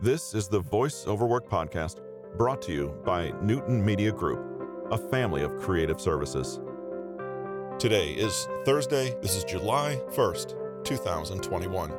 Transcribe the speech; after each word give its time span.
This 0.00 0.32
is 0.32 0.46
the 0.46 0.60
Voice 0.60 1.08
Over 1.08 1.26
Work 1.26 1.50
podcast 1.50 1.96
brought 2.36 2.62
to 2.62 2.72
you 2.72 2.94
by 3.04 3.32
Newton 3.42 3.84
Media 3.84 4.12
Group, 4.12 4.38
a 4.92 4.96
family 4.96 5.42
of 5.42 5.56
creative 5.56 6.00
services. 6.00 6.60
Today 7.80 8.12
is 8.12 8.46
Thursday. 8.64 9.16
This 9.20 9.34
is 9.34 9.42
July 9.42 10.00
1st, 10.10 10.84
2021. 10.84 11.90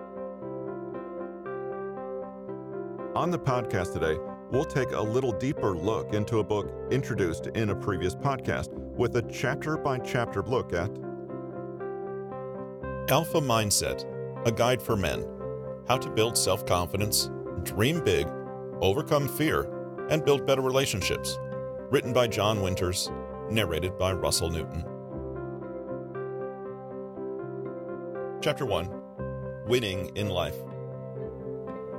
On 3.18 3.32
the 3.32 3.38
podcast 3.38 3.92
today, 3.92 4.18
we'll 4.50 4.64
take 4.64 4.94
a 4.94 5.02
little 5.02 5.34
deeper 5.34 5.76
look 5.76 6.14
into 6.14 6.40
a 6.40 6.44
book 6.44 6.72
introduced 6.92 7.48
in 7.48 7.72
a 7.72 7.76
previous 7.76 8.16
podcast 8.16 8.72
with 8.72 9.18
a 9.18 9.24
chapter 9.24 9.76
by 9.76 10.00
chapter 10.00 10.42
look 10.44 10.72
at 10.72 10.90
Alpha 13.12 13.42
Mindset 13.42 14.06
A 14.46 14.54
Guide 14.54 14.82
for 14.82 14.96
Men 14.96 15.28
How 15.90 15.98
to 15.98 16.10
Build 16.10 16.38
Self 16.38 16.66
Confidence, 16.66 17.30
Dream 17.64 18.04
Big, 18.04 18.28
Overcome 18.82 19.28
Fear, 19.28 20.08
and 20.10 20.24
Build 20.24 20.46
Better 20.46 20.62
Relationships. 20.62 21.38
Written 21.92 22.14
by 22.14 22.28
John 22.28 22.62
Winters, 22.62 23.10
narrated 23.50 23.98
by 23.98 24.14
Russell 24.14 24.50
Newton. 24.50 24.84
Chapter 28.42 28.66
1 28.66 29.66
Winning 29.68 30.16
in 30.16 30.30
Life. 30.30 30.56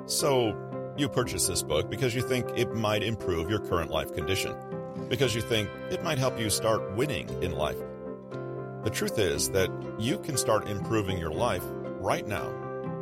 So, 0.07 0.57
you 0.97 1.09
purchase 1.09 1.47
this 1.47 1.63
book 1.63 1.91
because 1.91 2.15
you 2.15 2.23
think 2.23 2.47
it 2.57 2.75
might 2.75 3.03
improve 3.03 3.49
your 3.49 3.61
current 3.61 3.91
life 3.91 4.13
condition, 4.13 4.55
because 5.09 5.35
you 5.35 5.41
think 5.41 5.69
it 5.91 6.03
might 6.03 6.19
help 6.19 6.39
you 6.39 6.51
start 6.51 6.97
winning 6.97 7.29
in 7.43 7.53
life. 7.53 7.79
The 8.83 8.91
truth 8.91 9.19
is 9.19 9.51
that 9.51 9.71
you 9.99 10.19
can 10.19 10.37
start 10.37 10.69
improving 10.69 11.19
your 11.19 11.31
life 11.31 11.65
right 12.01 12.27
now, 12.27 12.49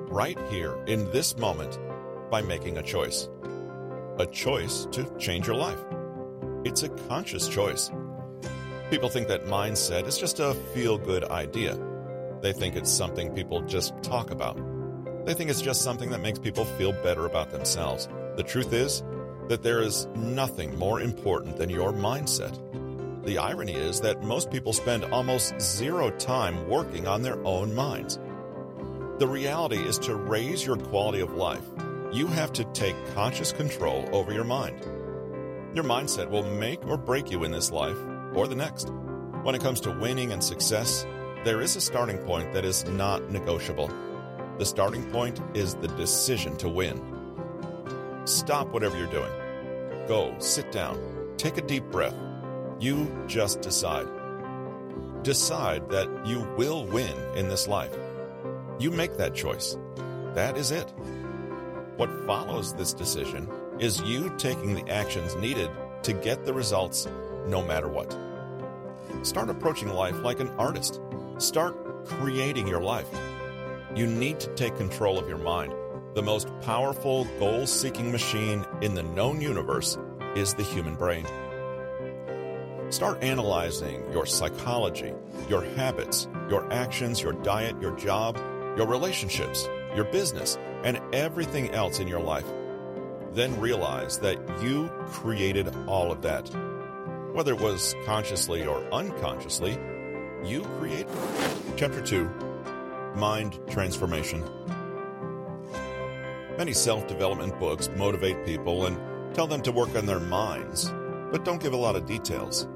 right 0.08 0.38
here, 0.50 0.76
in 0.86 1.10
this 1.12 1.36
moment, 1.38 1.78
by 2.30 2.42
making 2.42 2.78
a 2.78 2.82
choice. 2.82 3.28
A 4.18 4.26
choice 4.26 4.86
to 4.92 5.04
change 5.18 5.46
your 5.46 5.56
life. 5.56 5.78
It's 6.64 6.82
a 6.82 6.88
conscious 6.88 7.48
choice. 7.48 7.90
People 8.90 9.08
think 9.08 9.28
that 9.28 9.44
mindset 9.44 10.06
is 10.06 10.18
just 10.18 10.40
a 10.40 10.54
feel 10.74 10.98
good 10.98 11.24
idea. 11.24 11.78
They 12.40 12.52
think 12.52 12.76
it's 12.76 12.90
something 12.90 13.34
people 13.34 13.62
just 13.62 13.94
talk 14.02 14.30
about. 14.30 14.56
They 15.26 15.34
think 15.34 15.50
it's 15.50 15.60
just 15.60 15.82
something 15.82 16.10
that 16.10 16.20
makes 16.20 16.38
people 16.38 16.64
feel 16.64 16.92
better 16.92 17.26
about 17.26 17.50
themselves. 17.50 18.08
The 18.36 18.42
truth 18.42 18.72
is 18.72 19.02
that 19.48 19.62
there 19.62 19.82
is 19.82 20.06
nothing 20.14 20.78
more 20.78 21.00
important 21.00 21.56
than 21.56 21.70
your 21.70 21.92
mindset. 21.92 22.56
The 23.24 23.38
irony 23.38 23.74
is 23.74 24.00
that 24.00 24.22
most 24.22 24.50
people 24.50 24.72
spend 24.72 25.04
almost 25.04 25.60
zero 25.60 26.10
time 26.10 26.68
working 26.68 27.06
on 27.06 27.22
their 27.22 27.38
own 27.44 27.74
minds. 27.74 28.18
The 29.18 29.26
reality 29.26 29.78
is 29.78 29.98
to 30.00 30.14
raise 30.14 30.64
your 30.64 30.76
quality 30.76 31.20
of 31.20 31.34
life, 31.34 31.64
you 32.12 32.26
have 32.26 32.52
to 32.54 32.64
take 32.64 32.96
conscious 33.14 33.52
control 33.52 34.08
over 34.12 34.32
your 34.32 34.44
mind. 34.44 34.80
Your 35.74 35.84
mindset 35.84 36.30
will 36.30 36.42
make 36.42 36.86
or 36.86 36.96
break 36.96 37.30
you 37.30 37.44
in 37.44 37.50
this 37.50 37.70
life 37.70 37.98
or 38.34 38.48
the 38.48 38.54
next. 38.54 38.90
When 39.42 39.54
it 39.54 39.60
comes 39.60 39.80
to 39.82 39.90
winning 39.90 40.32
and 40.32 40.42
success, 40.42 41.06
there 41.44 41.60
is 41.60 41.76
a 41.76 41.80
starting 41.80 42.18
point 42.18 42.52
that 42.54 42.64
is 42.64 42.84
not 42.86 43.30
negotiable. 43.30 43.90
The 44.58 44.64
starting 44.64 45.10
point 45.10 45.40
is 45.54 45.74
the 45.74 45.88
decision 45.88 46.56
to 46.56 46.68
win. 46.68 47.00
Stop 48.24 48.68
whatever 48.68 48.96
you're 48.96 49.06
doing. 49.06 49.30
Go, 50.08 50.34
sit 50.38 50.72
down, 50.72 50.98
take 51.36 51.58
a 51.58 51.62
deep 51.62 51.84
breath. 51.90 52.16
You 52.80 53.24
just 53.26 53.60
decide. 53.60 54.08
Decide 55.22 55.90
that 55.90 56.08
you 56.26 56.40
will 56.56 56.86
win 56.86 57.14
in 57.36 57.48
this 57.48 57.68
life. 57.68 57.94
You 58.78 58.90
make 58.90 59.18
that 59.18 59.34
choice. 59.34 59.76
That 60.34 60.56
is 60.56 60.70
it. 60.70 60.92
What 61.98 62.26
follows 62.26 62.72
this 62.74 62.92
decision 62.92 63.48
is 63.80 64.00
you 64.02 64.32
taking 64.38 64.72
the 64.72 64.88
actions 64.88 65.34
needed 65.34 65.68
to 66.04 66.12
get 66.12 66.46
the 66.46 66.54
results 66.54 67.08
no 67.44 67.60
matter 67.60 67.88
what. 67.88 68.16
Start 69.26 69.50
approaching 69.50 69.88
life 69.88 70.14
like 70.20 70.38
an 70.38 70.50
artist. 70.50 71.00
Start 71.38 72.06
creating 72.06 72.68
your 72.68 72.80
life. 72.80 73.08
You 73.96 74.06
need 74.06 74.38
to 74.38 74.54
take 74.54 74.76
control 74.76 75.18
of 75.18 75.28
your 75.28 75.38
mind. 75.38 75.74
The 76.14 76.22
most 76.22 76.48
powerful 76.60 77.24
goal 77.40 77.66
seeking 77.66 78.12
machine 78.12 78.64
in 78.80 78.94
the 78.94 79.02
known 79.02 79.40
universe 79.40 79.98
is 80.36 80.54
the 80.54 80.62
human 80.62 80.94
brain. 80.94 81.26
Start 82.90 83.24
analyzing 83.24 84.04
your 84.12 84.24
psychology, 84.24 85.14
your 85.48 85.64
habits, 85.74 86.28
your 86.48 86.72
actions, 86.72 87.20
your 87.20 87.32
diet, 87.32 87.74
your 87.82 87.96
job, 87.96 88.36
your 88.76 88.86
relationships, 88.86 89.68
your 89.94 90.04
business, 90.04 90.58
and 90.84 91.00
everything 91.12 91.70
else 91.70 92.00
in 92.00 92.08
your 92.08 92.20
life. 92.20 92.46
Then 93.32 93.60
realize 93.60 94.18
that 94.20 94.38
you 94.62 94.88
created 95.06 95.72
all 95.86 96.10
of 96.10 96.22
that. 96.22 96.48
Whether 97.32 97.52
it 97.52 97.60
was 97.60 97.94
consciously 98.04 98.66
or 98.66 98.82
unconsciously, 98.92 99.78
you 100.44 100.62
create. 100.78 101.06
Chapter 101.76 102.00
2 102.00 102.30
Mind 103.14 103.58
Transformation. 103.68 104.44
Many 106.56 106.72
self 106.72 107.06
development 107.06 107.58
books 107.58 107.88
motivate 107.96 108.44
people 108.44 108.86
and 108.86 108.98
tell 109.34 109.46
them 109.46 109.62
to 109.62 109.72
work 109.72 109.94
on 109.94 110.06
their 110.06 110.20
minds, 110.20 110.92
but 111.30 111.44
don't 111.44 111.62
give 111.62 111.72
a 111.72 111.76
lot 111.76 111.96
of 111.96 112.06
details. 112.06 112.66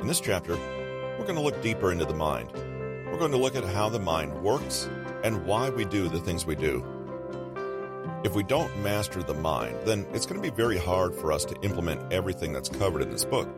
In 0.00 0.08
this 0.08 0.20
chapter, 0.20 0.56
we're 0.56 1.26
going 1.26 1.36
to 1.36 1.40
look 1.40 1.62
deeper 1.62 1.92
into 1.92 2.04
the 2.04 2.14
mind. 2.14 2.50
We're 2.52 3.18
going 3.18 3.30
to 3.30 3.36
look 3.36 3.54
at 3.54 3.64
how 3.64 3.88
the 3.88 4.00
mind 4.00 4.42
works 4.42 4.88
and 5.24 5.46
why 5.46 5.70
we 5.70 5.84
do 5.84 6.08
the 6.08 6.20
things 6.20 6.46
we 6.46 6.54
do. 6.54 6.84
If 8.24 8.34
we 8.34 8.44
don't 8.44 8.76
master 8.82 9.22
the 9.22 9.34
mind, 9.34 9.76
then 9.84 10.06
it's 10.12 10.26
going 10.26 10.40
to 10.40 10.50
be 10.50 10.54
very 10.54 10.78
hard 10.78 11.14
for 11.14 11.32
us 11.32 11.44
to 11.46 11.60
implement 11.62 12.12
everything 12.12 12.52
that's 12.52 12.68
covered 12.68 13.02
in 13.02 13.10
this 13.10 13.24
book. 13.24 13.48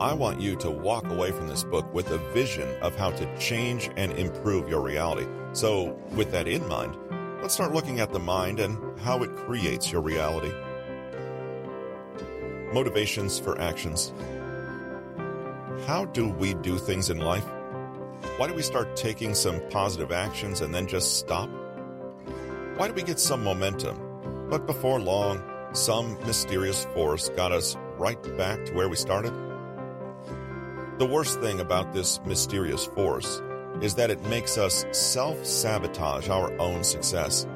I 0.00 0.12
want 0.12 0.40
you 0.40 0.54
to 0.56 0.70
walk 0.70 1.08
away 1.08 1.32
from 1.32 1.48
this 1.48 1.64
book 1.64 1.92
with 1.92 2.08
a 2.12 2.18
vision 2.32 2.68
of 2.82 2.94
how 2.96 3.10
to 3.10 3.38
change 3.38 3.90
and 3.96 4.12
improve 4.12 4.68
your 4.68 4.80
reality. 4.80 5.26
So, 5.54 5.98
with 6.12 6.30
that 6.30 6.46
in 6.46 6.68
mind, 6.68 6.96
let's 7.42 7.54
start 7.54 7.74
looking 7.74 7.98
at 7.98 8.12
the 8.12 8.20
mind 8.20 8.60
and 8.60 8.78
how 9.00 9.24
it 9.24 9.34
creates 9.34 9.90
your 9.90 10.00
reality. 10.00 10.52
Motivations 12.72 13.40
for 13.40 13.60
actions. 13.60 14.12
How 15.86 16.04
do 16.04 16.28
we 16.28 16.54
do 16.54 16.78
things 16.78 17.10
in 17.10 17.18
life? 17.18 17.46
Why 18.36 18.46
do 18.46 18.54
we 18.54 18.62
start 18.62 18.96
taking 18.96 19.34
some 19.34 19.60
positive 19.70 20.12
actions 20.12 20.60
and 20.60 20.74
then 20.74 20.86
just 20.86 21.18
stop? 21.18 21.48
Why 22.76 22.88
do 22.88 22.94
we 22.94 23.02
get 23.02 23.18
some 23.18 23.42
momentum, 23.42 24.48
but 24.48 24.66
before 24.66 25.00
long, 25.00 25.42
some 25.72 26.18
mysterious 26.26 26.84
force 26.94 27.28
got 27.30 27.52
us 27.52 27.76
right 27.96 28.20
back 28.36 28.64
to 28.66 28.74
where 28.74 28.88
we 28.88 28.96
started? 28.96 29.32
The 30.98 31.06
worst 31.06 31.40
thing 31.40 31.60
about 31.60 31.92
this 31.92 32.20
mysterious 32.24 32.86
force 32.86 33.40
is 33.80 33.94
that 33.96 34.10
it 34.10 34.22
makes 34.24 34.58
us 34.58 34.84
self 34.92 35.44
sabotage 35.44 36.28
our 36.28 36.56
own 36.60 36.82
success. 36.82 37.46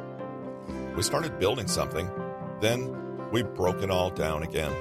We 0.97 1.03
started 1.03 1.39
building 1.39 1.67
something, 1.67 2.09
then 2.61 3.31
we 3.31 3.43
broke 3.43 3.83
it 3.83 3.91
all 3.91 4.11
down 4.11 4.43
again. 4.43 4.73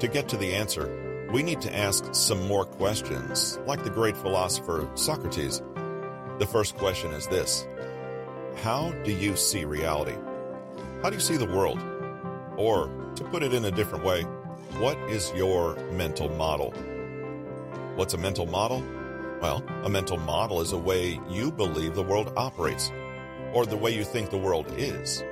To 0.00 0.08
get 0.08 0.28
to 0.28 0.36
the 0.36 0.54
answer, 0.54 1.07
we 1.32 1.42
need 1.42 1.60
to 1.60 1.76
ask 1.76 2.14
some 2.14 2.46
more 2.48 2.64
questions, 2.64 3.58
like 3.66 3.84
the 3.84 3.90
great 3.90 4.16
philosopher 4.16 4.88
Socrates. 4.94 5.62
The 6.38 6.46
first 6.46 6.76
question 6.76 7.12
is 7.12 7.26
this 7.26 7.66
How 8.62 8.92
do 9.04 9.12
you 9.12 9.36
see 9.36 9.64
reality? 9.64 10.16
How 11.02 11.10
do 11.10 11.16
you 11.16 11.20
see 11.20 11.36
the 11.36 11.46
world? 11.46 11.78
Or, 12.56 12.90
to 13.14 13.24
put 13.24 13.42
it 13.42 13.52
in 13.52 13.64
a 13.64 13.70
different 13.70 14.04
way, 14.04 14.22
what 14.78 14.98
is 15.10 15.30
your 15.32 15.76
mental 15.92 16.28
model? 16.30 16.72
What's 17.96 18.14
a 18.14 18.18
mental 18.18 18.46
model? 18.46 18.82
Well, 19.40 19.62
a 19.84 19.88
mental 19.88 20.16
model 20.16 20.60
is 20.60 20.72
a 20.72 20.78
way 20.78 21.20
you 21.28 21.52
believe 21.52 21.94
the 21.94 22.02
world 22.02 22.32
operates, 22.36 22.90
or 23.52 23.66
the 23.66 23.76
way 23.76 23.94
you 23.94 24.02
think 24.02 24.30
the 24.30 24.38
world 24.38 24.66
is. 24.76 25.22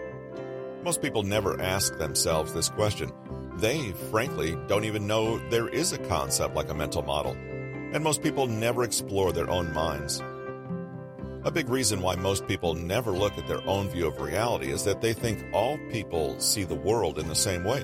Most 0.85 1.03
people 1.03 1.25
never 1.25 1.61
ask 1.61 1.99
themselves 1.99 2.53
this 2.53 2.69
question. 2.69 3.11
They, 3.57 3.93
frankly, 4.11 4.55
don't 4.67 4.85
even 4.85 5.07
know 5.07 5.39
there 5.49 5.69
is 5.69 5.93
a 5.93 5.99
concept 5.99 6.55
like 6.55 6.69
a 6.69 6.75
mental 6.75 7.01
model, 7.01 7.33
and 7.33 8.05
most 8.05 8.23
people 8.23 8.47
never 8.47 8.85
explore 8.85 9.33
their 9.33 9.49
own 9.49 9.73
minds. 9.73 10.23
A 11.45 11.51
big 11.51 11.71
reason 11.71 12.03
why 12.03 12.17
most 12.17 12.47
people 12.47 12.75
never 12.75 13.13
look 13.13 13.39
at 13.39 13.49
their 13.49 13.67
own 13.67 13.89
view 13.89 14.09
of 14.09 14.21
reality 14.21 14.71
is 14.71 14.85
that 14.85 15.01
they 15.01 15.15
think 15.15 15.43
all 15.55 15.79
people 15.91 16.39
see 16.39 16.65
the 16.65 16.75
world 16.75 17.19
in 17.19 17.29
the 17.29 17.35
same 17.35 17.65
way. 17.65 17.83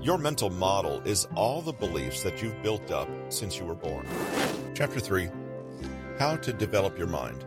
Your 0.00 0.16
mental 0.16 0.48
model 0.48 1.02
is 1.04 1.28
all 1.36 1.60
the 1.60 1.72
beliefs 1.74 2.22
that 2.22 2.42
you've 2.42 2.62
built 2.62 2.90
up 2.90 3.08
since 3.28 3.58
you 3.58 3.66
were 3.66 3.74
born. 3.74 4.06
Chapter 4.74 4.98
3 4.98 5.28
How 6.18 6.36
to 6.36 6.54
Develop 6.54 6.96
Your 6.96 7.06
Mind. 7.06 7.44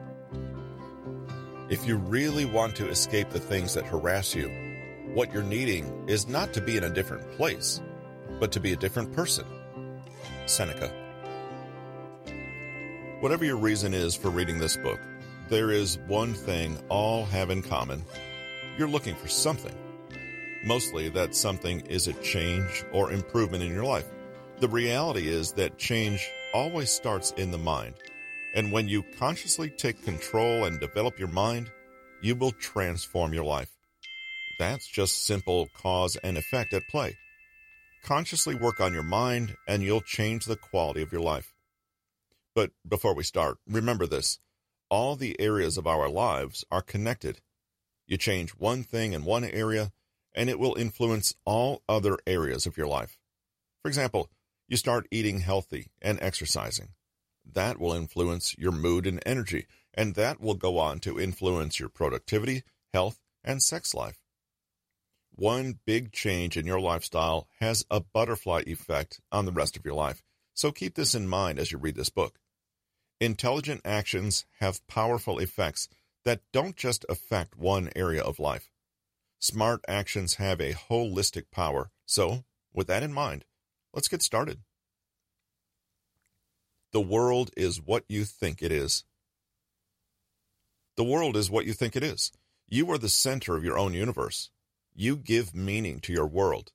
If 1.67 1.87
you 1.87 1.97
really 1.97 2.45
want 2.45 2.75
to 2.75 2.87
escape 2.89 3.31
the 3.31 3.39
things 3.39 3.73
that 3.73 3.87
harass 3.87 4.35
you, 4.35 4.64
what 5.15 5.33
you're 5.33 5.43
needing 5.43 6.03
is 6.09 6.27
not 6.27 6.51
to 6.51 6.59
be 6.59 6.75
in 6.75 6.83
a 6.83 6.89
different 6.89 7.31
place, 7.37 7.81
but 8.37 8.51
to 8.51 8.59
be 8.59 8.73
a 8.73 8.75
different 8.75 9.13
person. 9.13 9.45
Seneca. 10.45 10.91
Whatever 13.21 13.45
your 13.45 13.55
reason 13.55 13.93
is 13.93 14.13
for 14.13 14.29
reading 14.29 14.59
this 14.59 14.75
book, 14.75 14.99
there 15.47 15.71
is 15.71 15.99
one 16.07 16.33
thing 16.33 16.77
all 16.89 17.23
have 17.25 17.49
in 17.49 17.61
common. 17.61 18.03
you're 18.77 18.89
looking 18.89 19.15
for 19.15 19.29
something. 19.29 19.73
Mostly 20.65 21.07
that 21.09 21.33
something 21.33 21.79
is 21.81 22.09
a 22.09 22.13
change 22.21 22.83
or 22.91 23.13
improvement 23.13 23.63
in 23.63 23.71
your 23.71 23.85
life. 23.85 24.11
The 24.59 24.67
reality 24.67 25.29
is 25.29 25.53
that 25.53 25.77
change 25.77 26.29
always 26.53 26.91
starts 26.91 27.31
in 27.37 27.51
the 27.51 27.57
mind. 27.57 27.95
And 28.53 28.69
when 28.69 28.89
you 28.89 29.01
consciously 29.17 29.69
take 29.69 30.03
control 30.03 30.65
and 30.65 30.77
develop 30.77 31.17
your 31.17 31.29
mind, 31.29 31.71
you 32.21 32.35
will 32.35 32.51
transform 32.51 33.33
your 33.33 33.45
life. 33.45 33.74
That's 34.57 34.87
just 34.87 35.25
simple 35.25 35.67
cause 35.75 36.15
and 36.17 36.37
effect 36.37 36.73
at 36.73 36.87
play. 36.89 37.15
Consciously 38.03 38.55
work 38.55 38.79
on 38.79 38.93
your 38.93 39.03
mind 39.03 39.55
and 39.67 39.83
you'll 39.83 40.01
change 40.01 40.45
the 40.45 40.55
quality 40.55 41.01
of 41.01 41.11
your 41.11 41.21
life. 41.21 41.53
But 42.53 42.71
before 42.87 43.13
we 43.13 43.23
start, 43.23 43.57
remember 43.67 44.07
this 44.07 44.39
all 44.89 45.15
the 45.15 45.39
areas 45.41 45.77
of 45.77 45.87
our 45.87 46.07
lives 46.07 46.63
are 46.71 46.81
connected. 46.81 47.41
You 48.07 48.17
change 48.17 48.51
one 48.51 48.83
thing 48.83 49.13
in 49.13 49.25
one 49.25 49.43
area, 49.43 49.91
and 50.33 50.49
it 50.49 50.59
will 50.59 50.75
influence 50.75 51.33
all 51.43 51.81
other 51.89 52.17
areas 52.27 52.65
of 52.65 52.77
your 52.77 52.87
life. 52.87 53.17
For 53.81 53.89
example, 53.89 54.29
you 54.67 54.77
start 54.77 55.07
eating 55.11 55.39
healthy 55.39 55.87
and 56.01 56.19
exercising. 56.21 56.89
That 57.45 57.79
will 57.79 57.93
influence 57.93 58.55
your 58.57 58.71
mood 58.71 59.05
and 59.07 59.21
energy, 59.25 59.65
and 59.93 60.15
that 60.15 60.39
will 60.39 60.55
go 60.55 60.77
on 60.77 60.99
to 61.01 61.19
influence 61.19 61.79
your 61.79 61.89
productivity, 61.89 62.63
health, 62.93 63.19
and 63.43 63.61
sex 63.61 63.93
life. 63.93 64.24
One 65.37 65.79
big 65.85 66.13
change 66.13 66.55
in 66.55 66.65
your 66.65 66.79
lifestyle 66.79 67.49
has 67.59 67.85
a 67.91 67.99
butterfly 67.99 68.63
effect 68.65 69.19
on 69.33 69.45
the 69.45 69.51
rest 69.51 69.75
of 69.75 69.83
your 69.83 69.93
life, 69.93 70.23
so 70.53 70.71
keep 70.71 70.95
this 70.95 71.13
in 71.13 71.27
mind 71.27 71.59
as 71.59 71.73
you 71.73 71.77
read 71.77 71.95
this 71.95 72.09
book. 72.09 72.39
Intelligent 73.19 73.81
actions 73.83 74.45
have 74.59 74.87
powerful 74.87 75.39
effects 75.39 75.89
that 76.23 76.39
don't 76.53 76.77
just 76.77 77.05
affect 77.09 77.57
one 77.57 77.89
area 77.97 78.23
of 78.23 78.39
life. 78.39 78.69
Smart 79.37 79.83
actions 79.89 80.35
have 80.35 80.61
a 80.61 80.73
holistic 80.73 81.51
power. 81.51 81.91
So, 82.05 82.45
with 82.73 82.87
that 82.87 83.03
in 83.03 83.11
mind, 83.11 83.43
let's 83.93 84.07
get 84.07 84.21
started. 84.21 84.61
The 86.93 87.01
world 87.01 87.51
is 87.57 87.81
what 87.81 88.05
you 88.07 88.23
think 88.23 88.63
it 88.63 88.71
is. 88.71 89.03
The 90.95 91.03
world 91.03 91.35
is 91.35 91.51
what 91.51 91.65
you 91.65 91.73
think 91.73 91.97
it 91.97 92.03
is. 92.03 92.31
You 92.69 92.89
are 92.91 92.97
the 92.97 93.09
center 93.09 93.57
of 93.57 93.65
your 93.65 93.77
own 93.77 93.93
universe. 93.93 94.49
You 94.95 95.17
give 95.17 95.53
meaning 95.53 95.99
to 96.01 96.13
your 96.13 96.25
world. 96.25 96.71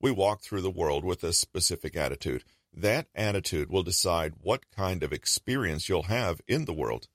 We 0.00 0.10
walk 0.10 0.40
through 0.40 0.62
the 0.62 0.70
world 0.70 1.04
with 1.04 1.22
a 1.22 1.34
specific 1.34 1.94
attitude. 1.94 2.42
That 2.72 3.06
attitude 3.14 3.70
will 3.70 3.82
decide 3.82 4.34
what 4.40 4.70
kind 4.74 5.02
of 5.02 5.12
experience 5.12 5.88
you'll 5.88 6.04
have 6.04 6.40
in 6.48 6.64
the 6.64 6.72
world. 6.72 7.06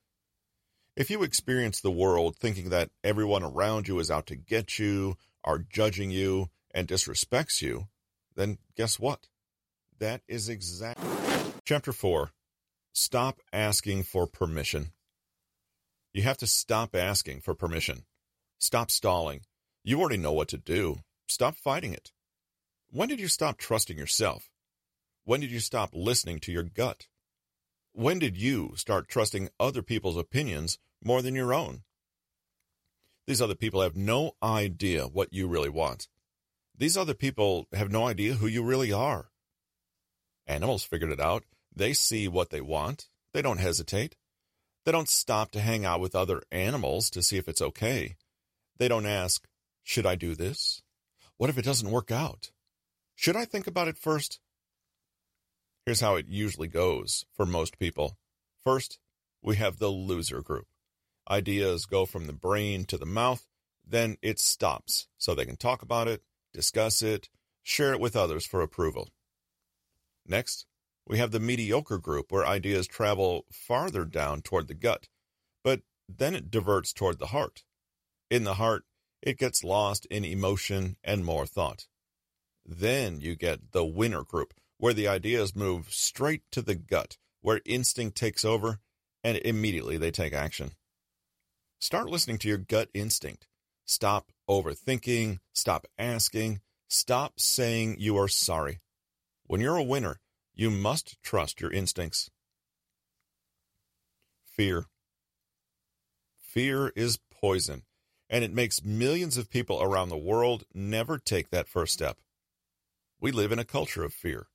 If 0.95 1.09
you 1.09 1.23
experience 1.23 1.81
the 1.81 1.91
world 1.91 2.35
thinking 2.35 2.69
that 2.69 2.91
everyone 3.03 3.43
around 3.43 3.87
you 3.87 3.97
is 3.97 4.11
out 4.11 4.27
to 4.27 4.35
get 4.35 4.77
you, 4.77 5.17
are 5.43 5.57
judging 5.57 6.11
you, 6.11 6.49
and 6.71 6.87
disrespects 6.87 7.61
you, 7.61 7.87
then 8.35 8.59
guess 8.75 8.99
what? 8.99 9.27
That 9.97 10.21
is 10.27 10.47
exactly. 10.47 11.09
Chapter 11.65 11.91
4 11.91 12.31
Stop 12.93 13.39
asking 13.51 14.03
for 14.03 14.27
permission. 14.27 14.91
You 16.13 16.23
have 16.23 16.37
to 16.37 16.47
stop 16.47 16.95
asking 16.95 17.41
for 17.41 17.53
permission. 17.53 18.03
Stop 18.57 18.91
stalling. 18.91 19.41
You 19.83 19.99
already 19.99 20.17
know 20.17 20.33
what 20.33 20.49
to 20.49 20.57
do. 20.57 20.99
Stop 21.27 21.55
fighting 21.55 21.93
it. 21.93 22.11
When 22.91 23.07
did 23.07 23.19
you 23.19 23.27
stop 23.27 23.57
trusting 23.57 23.97
yourself? 23.97 24.49
When 25.23 25.39
did 25.39 25.51
you 25.51 25.59
stop 25.59 25.91
listening 25.93 26.39
to 26.41 26.51
your 26.51 26.63
gut? 26.63 27.07
When 27.93 28.19
did 28.19 28.37
you 28.37 28.73
start 28.75 29.07
trusting 29.07 29.49
other 29.59 29.81
people's 29.81 30.17
opinions 30.17 30.79
more 31.03 31.21
than 31.21 31.35
your 31.35 31.53
own? 31.53 31.83
These 33.27 33.41
other 33.41 33.55
people 33.55 33.81
have 33.81 33.95
no 33.95 34.33
idea 34.41 35.05
what 35.05 35.33
you 35.33 35.47
really 35.47 35.69
want. 35.69 36.07
These 36.75 36.97
other 36.97 37.13
people 37.13 37.67
have 37.73 37.91
no 37.91 38.07
idea 38.07 38.35
who 38.35 38.47
you 38.47 38.63
really 38.63 38.91
are. 38.91 39.29
Animals 40.47 40.83
figured 40.83 41.11
it 41.11 41.19
out. 41.19 41.43
They 41.75 41.93
see 41.93 42.27
what 42.27 42.49
they 42.49 42.61
want. 42.61 43.07
They 43.33 43.41
don't 43.41 43.59
hesitate. 43.59 44.15
They 44.85 44.91
don't 44.91 45.09
stop 45.09 45.51
to 45.51 45.61
hang 45.61 45.85
out 45.85 45.99
with 45.99 46.15
other 46.15 46.41
animals 46.51 47.09
to 47.11 47.21
see 47.21 47.37
if 47.37 47.47
it's 47.47 47.61
okay. 47.61 48.15
They 48.77 48.87
don't 48.87 49.05
ask, 49.05 49.45
Should 49.89 50.05
I 50.05 50.13
do 50.13 50.35
this? 50.35 50.83
What 51.37 51.49
if 51.49 51.57
it 51.57 51.65
doesn't 51.65 51.89
work 51.89 52.11
out? 52.11 52.51
Should 53.15 53.35
I 53.35 53.45
think 53.45 53.65
about 53.65 53.87
it 53.87 53.97
first? 53.97 54.39
Here's 55.83 56.01
how 56.01 56.13
it 56.15 56.27
usually 56.27 56.67
goes 56.67 57.25
for 57.33 57.47
most 57.47 57.79
people. 57.79 58.15
First, 58.63 58.99
we 59.41 59.55
have 59.55 59.79
the 59.79 59.87
loser 59.87 60.43
group. 60.43 60.67
Ideas 61.27 61.87
go 61.87 62.05
from 62.05 62.27
the 62.27 62.33
brain 62.33 62.85
to 62.85 62.99
the 62.99 63.07
mouth, 63.07 63.47
then 63.83 64.17
it 64.21 64.39
stops 64.39 65.07
so 65.17 65.33
they 65.33 65.43
can 65.43 65.57
talk 65.57 65.81
about 65.81 66.07
it, 66.07 66.21
discuss 66.53 67.01
it, 67.01 67.27
share 67.63 67.91
it 67.91 67.99
with 67.99 68.15
others 68.15 68.45
for 68.45 68.61
approval. 68.61 69.09
Next, 70.23 70.67
we 71.07 71.17
have 71.17 71.31
the 71.31 71.39
mediocre 71.39 71.97
group 71.97 72.31
where 72.31 72.45
ideas 72.45 72.85
travel 72.85 73.47
farther 73.51 74.05
down 74.05 74.43
toward 74.43 74.67
the 74.67 74.75
gut, 74.75 75.07
but 75.63 75.81
then 76.07 76.35
it 76.35 76.51
diverts 76.51 76.93
toward 76.93 77.17
the 77.17 77.33
heart. 77.33 77.63
In 78.29 78.43
the 78.43 78.53
heart, 78.53 78.83
it 79.21 79.37
gets 79.37 79.63
lost 79.63 80.05
in 80.07 80.23
emotion 80.23 80.97
and 81.03 81.25
more 81.25 81.45
thought. 81.45 81.87
Then 82.65 83.19
you 83.19 83.35
get 83.35 83.71
the 83.71 83.85
winner 83.85 84.23
group 84.23 84.53
where 84.77 84.93
the 84.93 85.07
ideas 85.07 85.55
move 85.55 85.93
straight 85.93 86.43
to 86.51 86.61
the 86.61 86.75
gut, 86.75 87.17
where 87.41 87.61
instinct 87.65 88.17
takes 88.17 88.45
over, 88.45 88.79
and 89.23 89.37
immediately 89.37 89.97
they 89.97 90.11
take 90.11 90.33
action. 90.33 90.71
Start 91.79 92.09
listening 92.09 92.37
to 92.39 92.47
your 92.47 92.57
gut 92.57 92.89
instinct. 92.93 93.47
Stop 93.85 94.31
overthinking, 94.49 95.39
stop 95.53 95.85
asking, 95.97 96.61
stop 96.87 97.39
saying 97.39 97.95
you 97.99 98.17
are 98.17 98.27
sorry. 98.27 98.79
When 99.47 99.61
you're 99.61 99.77
a 99.77 99.83
winner, 99.83 100.19
you 100.53 100.69
must 100.69 101.21
trust 101.23 101.59
your 101.59 101.71
instincts. 101.71 102.29
Fear. 104.45 104.85
Fear 106.37 106.93
is 106.95 107.19
poison, 107.31 107.83
and 108.29 108.43
it 108.43 108.53
makes 108.53 108.83
millions 108.83 109.37
of 109.37 109.49
people 109.49 109.81
around 109.81 110.09
the 110.09 110.17
world 110.17 110.63
never 110.73 111.17
take 111.17 111.49
that 111.49 111.67
first 111.67 111.93
step. 111.93 112.17
We 113.19 113.31
live 113.31 113.51
in 113.51 113.59
a 113.59 113.65
culture 113.65 114.03
of 114.03 114.13
fear. 114.13 114.47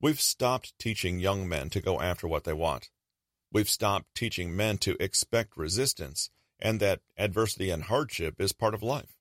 We've 0.00 0.20
stopped 0.20 0.78
teaching 0.78 1.20
young 1.20 1.48
men 1.48 1.70
to 1.70 1.80
go 1.80 2.00
after 2.00 2.26
what 2.26 2.44
they 2.44 2.52
want. 2.52 2.90
We've 3.52 3.70
stopped 3.70 4.14
teaching 4.14 4.56
men 4.56 4.78
to 4.78 4.96
expect 4.98 5.56
resistance 5.56 6.30
and 6.58 6.80
that 6.80 7.00
adversity 7.16 7.70
and 7.70 7.84
hardship 7.84 8.40
is 8.40 8.52
part 8.52 8.74
of 8.74 8.82
life. 8.82 9.16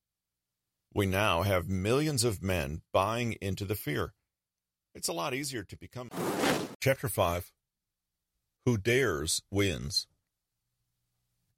We 0.94 1.06
now 1.06 1.44
have 1.44 1.70
millions 1.70 2.24
of 2.24 2.44
men 2.44 2.82
buying 2.92 3.34
into 3.42 3.66
the 3.66 3.76
fear. 3.76 4.14
It's 4.94 5.08
a 5.08 5.14
lot 5.14 5.34
easier 5.34 5.64
to 5.64 5.78
become. 5.78 6.10
Chapter 6.82 7.08
5 7.08 7.52
Who 8.66 8.78
Dares 8.78 9.42
Wins. 9.50 10.08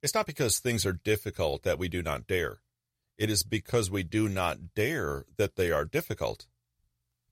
It's 0.04 0.14
not 0.14 0.26
because 0.26 0.58
things 0.58 0.84
are 0.84 0.92
difficult 0.92 1.62
that 1.62 1.78
we 1.78 1.88
do 1.88 2.02
not 2.02 2.26
dare. 2.26 2.58
It 3.16 3.30
is 3.30 3.42
because 3.42 3.90
we 3.90 4.02
do 4.02 4.28
not 4.28 4.74
dare 4.74 5.24
that 5.38 5.56
they 5.56 5.72
are 5.72 5.86
difficult. 5.86 6.44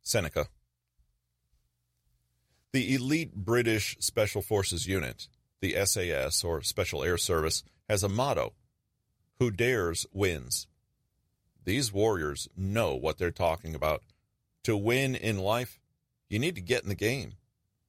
Seneca. 0.00 0.47
The 2.73 2.95
elite 2.95 3.35
British 3.35 3.99
Special 4.00 4.41
Forces 4.41 4.87
unit, 4.87 5.29
the 5.61 5.76
SAS 5.85 6.43
or 6.43 6.62
Special 6.62 7.05
Air 7.05 7.19
Service, 7.19 7.62
has 7.91 8.02
a 8.02 8.09
motto 8.09 8.55
Who 9.38 9.50
dares 9.50 10.07
wins. 10.11 10.67
These 11.67 11.93
warriors 11.93 12.49
know 12.57 12.95
what 12.95 13.19
they're 13.19 13.31
talking 13.31 13.75
about. 13.75 14.02
To 14.64 14.79
win 14.79 15.14
in 15.14 15.37
life, 15.37 15.79
you 16.31 16.38
need 16.38 16.55
to 16.55 16.62
get 16.62 16.85
in 16.85 16.88
the 16.88 16.95
game. 16.95 17.35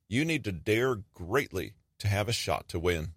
You 0.10 0.26
need 0.26 0.44
to 0.44 0.52
dare 0.52 0.98
greatly 1.14 1.76
to 2.00 2.10
have 2.10 2.28
a 2.28 2.34
shot 2.34 2.68
to 2.68 2.80
win. 2.80 3.14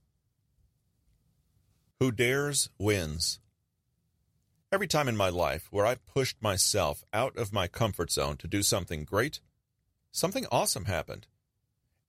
Who 1.99 2.12
dares 2.12 2.69
wins. 2.79 3.41
Every 4.71 4.87
time 4.87 5.09
in 5.09 5.17
my 5.17 5.31
life 5.31 5.69
where 5.71 5.87
I 5.87 5.95
pushed 5.95 6.43
myself 6.43 7.03
out 7.11 7.38
of 7.38 7.55
my 7.55 7.69
comfort 7.69 8.11
zone 8.11 8.37
to 8.37 8.47
do 8.47 8.62
something 8.62 9.05
great, 9.05 9.41
something 10.12 10.45
awesome 10.53 10.85
happened. 10.85 11.26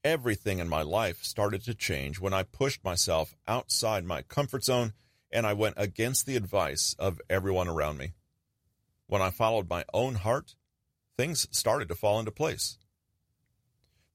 Everything 0.04 0.60
in 0.60 0.68
my 0.68 0.82
life 0.82 1.24
started 1.24 1.64
to 1.64 1.74
change 1.74 2.20
when 2.20 2.34
I 2.34 2.44
pushed 2.44 2.84
myself 2.84 3.34
outside 3.48 4.04
my 4.04 4.24
comfort 4.24 4.66
zone 4.66 4.92
and 5.32 5.48
I 5.48 5.54
went 5.54 5.76
against 5.78 6.26
the 6.26 6.36
advice 6.36 6.94
of 7.00 7.22
everyone 7.30 7.70
around 7.70 7.98
me. 7.98 8.12
When 9.06 9.22
I 9.22 9.30
followed 9.30 9.70
my 9.70 9.86
own 9.94 10.16
heart, 10.16 10.56
things 11.16 11.48
started 11.52 11.88
to 11.88 11.96
fall 11.96 12.20
into 12.20 12.32
place. 12.32 12.78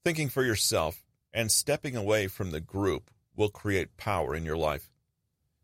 Thinking 0.03 0.29
for 0.29 0.43
yourself 0.43 1.03
and 1.33 1.51
stepping 1.51 1.95
away 1.95 2.27
from 2.27 2.51
the 2.51 2.61
group 2.61 3.09
will 3.35 3.49
create 3.49 3.97
power 3.97 4.35
in 4.35 4.45
your 4.45 4.57
life. 4.57 4.92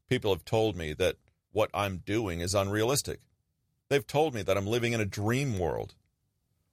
People 0.09 0.33
have 0.33 0.43
told 0.43 0.75
me 0.75 0.93
that 0.93 1.17
what 1.51 1.69
I'm 1.73 1.97
doing 1.97 2.41
is 2.41 2.55
unrealistic. 2.55 3.19
They've 3.89 4.05
told 4.05 4.33
me 4.33 4.41
that 4.41 4.57
I'm 4.57 4.67
living 4.67 4.93
in 4.93 5.01
a 5.01 5.05
dream 5.05 5.59
world. 5.59 5.93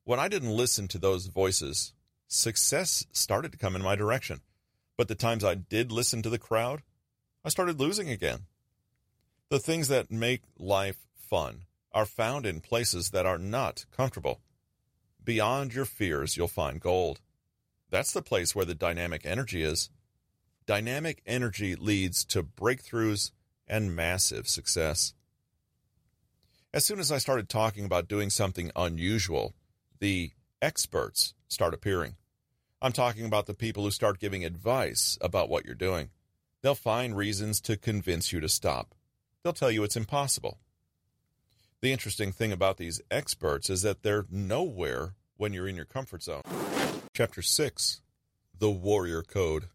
When 0.04 0.18
I 0.18 0.28
didn't 0.28 0.56
listen 0.56 0.88
to 0.88 0.98
those 0.98 1.26
voices, 1.26 1.92
success 2.26 3.06
started 3.12 3.52
to 3.52 3.58
come 3.58 3.76
in 3.76 3.82
my 3.82 3.94
direction. 3.94 4.40
But 4.96 5.08
the 5.08 5.14
times 5.14 5.44
I 5.44 5.54
did 5.54 5.92
listen 5.92 6.22
to 6.22 6.30
the 6.30 6.38
crowd, 6.38 6.82
I 7.44 7.50
started 7.50 7.78
losing 7.78 8.08
again. 8.08 8.46
The 9.50 9.58
things 9.58 9.88
that 9.88 10.10
make 10.10 10.42
life 10.58 11.06
fun 11.14 11.62
are 11.92 12.06
found 12.06 12.46
in 12.46 12.60
places 12.60 13.10
that 13.10 13.26
are 13.26 13.38
not 13.38 13.84
comfortable. 13.94 14.40
Beyond 15.22 15.74
your 15.74 15.84
fears, 15.84 16.36
you'll 16.36 16.48
find 16.48 16.80
gold. 16.80 17.20
That's 17.90 18.12
the 18.12 18.22
place 18.22 18.54
where 18.54 18.64
the 18.64 18.74
dynamic 18.74 19.26
energy 19.26 19.62
is. 19.62 19.90
Dynamic 20.66 21.22
energy 21.26 21.76
leads 21.76 22.24
to 22.24 22.42
breakthroughs 22.42 23.30
and 23.68 23.94
massive 23.94 24.48
success. 24.48 25.14
As 26.74 26.84
soon 26.84 26.98
as 26.98 27.12
I 27.12 27.18
started 27.18 27.48
talking 27.48 27.84
about 27.84 28.08
doing 28.08 28.30
something 28.30 28.72
unusual, 28.74 29.54
the 30.00 30.32
experts 30.60 31.34
start 31.46 31.72
appearing. 31.72 32.16
I'm 32.82 32.92
talking 32.92 33.26
about 33.26 33.46
the 33.46 33.54
people 33.54 33.84
who 33.84 33.92
start 33.92 34.18
giving 34.18 34.44
advice 34.44 35.16
about 35.20 35.48
what 35.48 35.64
you're 35.64 35.76
doing. 35.76 36.10
They'll 36.62 36.74
find 36.74 37.16
reasons 37.16 37.60
to 37.62 37.76
convince 37.76 38.32
you 38.32 38.40
to 38.40 38.48
stop. 38.48 38.92
They'll 39.42 39.52
tell 39.52 39.70
you 39.70 39.84
it's 39.84 39.96
impossible. 39.96 40.58
The 41.80 41.92
interesting 41.92 42.32
thing 42.32 42.50
about 42.50 42.76
these 42.76 43.00
experts 43.08 43.70
is 43.70 43.82
that 43.82 44.02
they're 44.02 44.26
nowhere 44.30 45.14
when 45.36 45.52
you're 45.52 45.68
in 45.68 45.76
your 45.76 45.84
comfort 45.84 46.24
zone. 46.24 46.42
Chapter 47.14 47.40
6 47.40 48.00
The 48.58 48.70
Warrior 48.70 49.22
Code. 49.22 49.68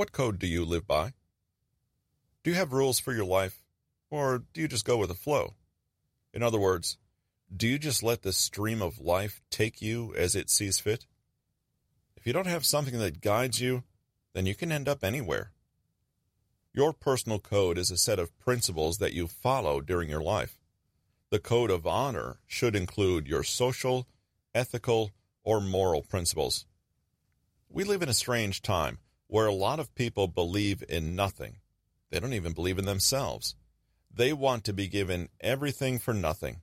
What 0.00 0.12
code 0.12 0.38
do 0.38 0.46
you 0.46 0.64
live 0.64 0.86
by? 0.86 1.12
Do 2.42 2.50
you 2.50 2.56
have 2.56 2.72
rules 2.72 2.98
for 2.98 3.12
your 3.12 3.26
life, 3.26 3.62
or 4.08 4.44
do 4.54 4.62
you 4.62 4.66
just 4.66 4.86
go 4.86 4.96
with 4.96 5.10
the 5.10 5.14
flow? 5.14 5.56
In 6.32 6.42
other 6.42 6.58
words, 6.58 6.96
do 7.54 7.68
you 7.68 7.78
just 7.78 8.02
let 8.02 8.22
the 8.22 8.32
stream 8.32 8.80
of 8.80 8.98
life 8.98 9.42
take 9.50 9.82
you 9.82 10.14
as 10.16 10.34
it 10.34 10.48
sees 10.48 10.80
fit? 10.80 11.04
If 12.16 12.26
you 12.26 12.32
don't 12.32 12.46
have 12.46 12.64
something 12.64 12.98
that 12.98 13.20
guides 13.20 13.60
you, 13.60 13.82
then 14.32 14.46
you 14.46 14.54
can 14.54 14.72
end 14.72 14.88
up 14.88 15.04
anywhere. 15.04 15.52
Your 16.72 16.94
personal 16.94 17.38
code 17.38 17.76
is 17.76 17.90
a 17.90 17.98
set 17.98 18.18
of 18.18 18.38
principles 18.38 18.96
that 19.00 19.12
you 19.12 19.26
follow 19.26 19.82
during 19.82 20.08
your 20.08 20.22
life. 20.22 20.58
The 21.28 21.40
code 21.40 21.70
of 21.70 21.86
honor 21.86 22.38
should 22.46 22.74
include 22.74 23.28
your 23.28 23.42
social, 23.42 24.06
ethical, 24.54 25.10
or 25.44 25.60
moral 25.60 26.00
principles. 26.00 26.64
We 27.68 27.84
live 27.84 28.00
in 28.00 28.08
a 28.08 28.14
strange 28.14 28.62
time 28.62 28.96
where 29.30 29.46
a 29.46 29.54
lot 29.54 29.78
of 29.78 29.94
people 29.94 30.26
believe 30.26 30.82
in 30.88 31.14
nothing. 31.14 31.58
They 32.10 32.18
don't 32.18 32.32
even 32.32 32.52
believe 32.52 32.80
in 32.80 32.84
themselves. 32.84 33.54
They 34.12 34.32
want 34.32 34.64
to 34.64 34.72
be 34.72 34.88
given 34.88 35.28
everything 35.40 36.00
for 36.00 36.12
nothing. 36.12 36.62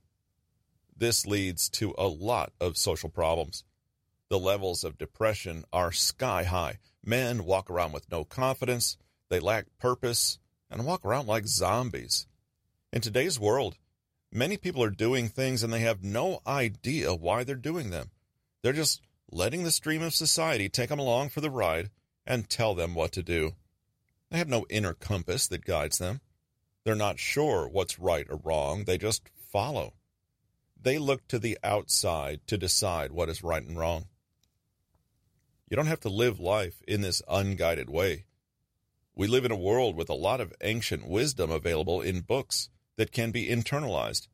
This 0.94 1.24
leads 1.24 1.70
to 1.70 1.94
a 1.96 2.06
lot 2.06 2.52
of 2.60 2.76
social 2.76 3.08
problems. 3.08 3.64
The 4.28 4.38
levels 4.38 4.84
of 4.84 4.98
depression 4.98 5.64
are 5.72 5.92
sky 5.92 6.44
high. 6.44 6.78
Men 7.02 7.46
walk 7.46 7.70
around 7.70 7.92
with 7.92 8.10
no 8.10 8.22
confidence, 8.24 8.98
they 9.30 9.40
lack 9.40 9.64
purpose, 9.78 10.38
and 10.70 10.84
walk 10.84 11.06
around 11.06 11.26
like 11.26 11.46
zombies. 11.46 12.26
In 12.92 13.00
today's 13.00 13.40
world, 13.40 13.78
many 14.30 14.58
people 14.58 14.82
are 14.82 14.90
doing 14.90 15.28
things 15.28 15.62
and 15.62 15.72
they 15.72 15.80
have 15.80 16.04
no 16.04 16.40
idea 16.46 17.14
why 17.14 17.44
they're 17.44 17.54
doing 17.54 17.88
them. 17.88 18.10
They're 18.62 18.74
just 18.74 19.00
letting 19.30 19.64
the 19.64 19.70
stream 19.70 20.02
of 20.02 20.12
society 20.12 20.68
take 20.68 20.90
them 20.90 20.98
along 20.98 21.30
for 21.30 21.40
the 21.40 21.50
ride 21.50 21.88
and 22.28 22.48
tell 22.48 22.74
them 22.74 22.94
what 22.94 23.10
to 23.12 23.22
do. 23.22 23.54
They 24.30 24.36
have 24.36 24.48
no 24.48 24.66
inner 24.68 24.92
compass 24.92 25.48
that 25.48 25.64
guides 25.64 25.96
them. 25.96 26.20
They're 26.84 26.94
not 26.94 27.18
sure 27.18 27.66
what's 27.66 27.98
right 27.98 28.26
or 28.28 28.36
wrong, 28.36 28.84
they 28.84 28.98
just 28.98 29.30
follow. 29.50 29.94
They 30.80 30.98
look 30.98 31.26
to 31.28 31.38
the 31.38 31.58
outside 31.64 32.46
to 32.46 32.58
decide 32.58 33.10
what 33.10 33.30
is 33.30 33.42
right 33.42 33.62
and 33.62 33.76
wrong. 33.76 34.06
You 35.68 35.76
don't 35.76 35.86
have 35.86 36.00
to 36.00 36.08
live 36.08 36.38
life 36.38 36.82
in 36.86 37.00
this 37.00 37.22
unguided 37.28 37.90
way. 37.90 38.26
We 39.14 39.26
live 39.26 39.44
in 39.44 39.50
a 39.50 39.56
world 39.56 39.96
with 39.96 40.08
a 40.08 40.14
lot 40.14 40.40
of 40.40 40.52
ancient 40.60 41.08
wisdom 41.08 41.50
available 41.50 42.00
in 42.00 42.20
books 42.20 42.68
that 42.96 43.10
can 43.10 43.30
be 43.30 43.48
internalized. 43.48 44.28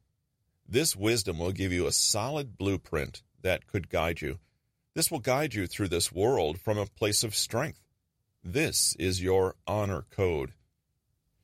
This 0.68 0.96
wisdom 0.96 1.38
will 1.38 1.52
give 1.52 1.72
you 1.72 1.86
a 1.86 1.92
solid 1.92 2.58
blueprint 2.58 3.22
that 3.42 3.66
could 3.66 3.88
guide 3.88 4.20
you. 4.20 4.38
This 4.94 5.10
will 5.10 5.20
guide 5.20 5.54
you 5.54 5.66
through 5.66 5.88
this 5.88 6.12
world 6.12 6.60
from 6.60 6.76
a 6.76 6.86
place 6.86 7.22
of 7.22 7.34
strength. 7.34 7.83
This 8.46 8.94
is 8.98 9.22
your 9.22 9.54
honor 9.66 10.04
code. 10.10 10.52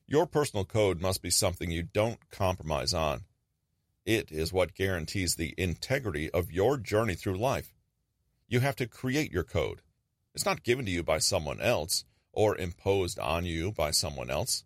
Your 0.06 0.26
personal 0.26 0.66
code 0.66 1.00
must 1.00 1.22
be 1.22 1.30
something 1.30 1.70
you 1.70 1.82
don't 1.82 2.18
compromise 2.30 2.92
on. 2.92 3.22
It 4.04 4.30
is 4.30 4.52
what 4.52 4.74
guarantees 4.74 5.34
the 5.34 5.54
integrity 5.56 6.30
of 6.30 6.52
your 6.52 6.76
journey 6.76 7.14
through 7.14 7.38
life. 7.38 7.72
You 8.48 8.60
have 8.60 8.76
to 8.76 8.86
create 8.86 9.32
your 9.32 9.44
code. 9.44 9.80
It's 10.34 10.44
not 10.44 10.62
given 10.62 10.84
to 10.84 10.90
you 10.90 11.02
by 11.02 11.20
someone 11.20 11.58
else 11.62 12.04
or 12.32 12.54
imposed 12.58 13.18
on 13.18 13.46
you 13.46 13.72
by 13.72 13.92
someone 13.92 14.30
else. 14.30 14.64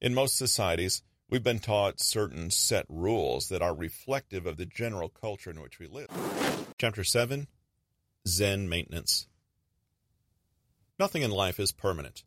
In 0.00 0.14
most 0.14 0.38
societies, 0.38 1.02
we've 1.28 1.44
been 1.44 1.58
taught 1.58 2.00
certain 2.00 2.50
set 2.50 2.86
rules 2.88 3.50
that 3.50 3.60
are 3.60 3.74
reflective 3.74 4.46
of 4.46 4.56
the 4.56 4.64
general 4.64 5.10
culture 5.10 5.50
in 5.50 5.60
which 5.60 5.78
we 5.78 5.88
live. 5.88 6.08
Chapter 6.78 7.04
7 7.04 7.48
Zen 8.26 8.66
Maintenance 8.66 9.26
Nothing 11.02 11.22
in 11.22 11.32
life 11.32 11.58
is 11.58 11.72
permanent. 11.72 12.22